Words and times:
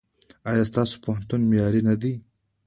ایا 0.49 0.63
ستاسو 0.71 0.95
پوهنتون 1.03 1.41
معیاري 1.49 1.81
نه 1.89 1.95
دی؟ 2.01 2.13